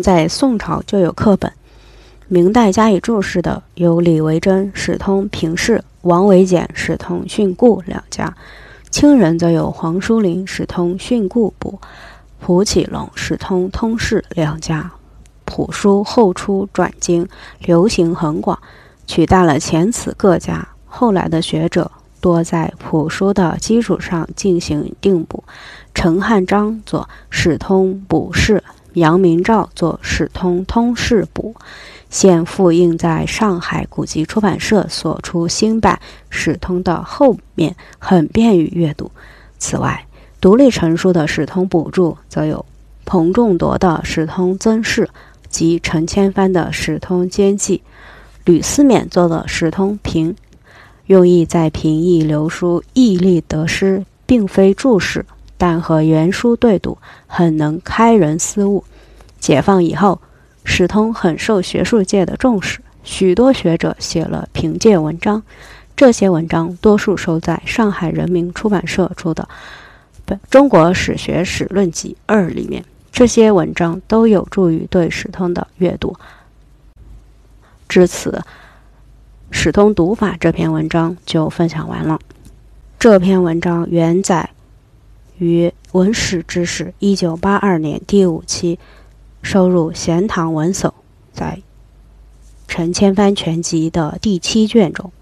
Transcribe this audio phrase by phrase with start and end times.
[0.00, 1.52] 在宋朝就有课本，
[2.28, 8.32] 明代加以注释的有李维珍史通平氏、王维简史通训诂两家，
[8.90, 11.80] 清人则有黄书林史通训诂补，
[12.40, 14.88] 蒲启龙史通通释两家。
[15.44, 17.26] 朴书后出转经，
[17.58, 18.56] 流行很广，
[19.08, 20.68] 取代了前此各家。
[20.86, 21.90] 后来的学者
[22.20, 25.42] 多在朴书的基础上进行定补。
[25.92, 28.58] 陈汉章作《史通补释》。
[28.94, 31.54] 杨明照作《史通通释补》，
[32.10, 35.98] 现复印在上海古籍出版社所出新版
[36.30, 39.10] 《史通》的后面，很便于阅读。
[39.58, 40.06] 此外，
[40.40, 42.64] 独立成书的《史通补注》则有
[43.04, 45.04] 彭仲铎的《史通增释》
[45.48, 47.78] 及陈千帆的《史通兼记》，
[48.44, 50.32] 吕思勉做的《史通评》，
[51.06, 55.24] 用意在平易流书，毅力得失，并非注释。
[55.62, 56.98] 但和原书对读，
[57.28, 58.82] 很能开人思悟。
[59.38, 60.20] 解放以后，
[60.64, 65.40] 史通很受学术界的重视，许多学者写了评介文章，
[65.94, 69.44] 这些文章多数收在上海人民出版社出的
[70.24, 72.84] 《本中国史学史论集二》里面。
[73.12, 76.16] 这些文章都有助于对史通的阅读。
[77.88, 78.32] 至此，
[79.52, 82.18] 《史通读法》这篇文章就分享完了。
[82.98, 84.50] 这篇文章原载。
[85.42, 88.78] 于《文史之史》一九八二年第五期
[89.42, 90.88] 收入《闲堂文叟》
[91.32, 91.60] 在
[92.68, 95.12] 陈千帆全集的第七卷中。